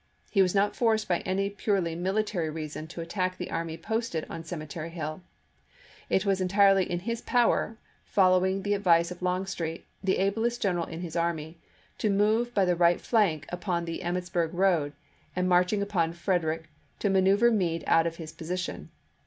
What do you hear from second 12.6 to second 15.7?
the right flank upon the Emmitsburg road, and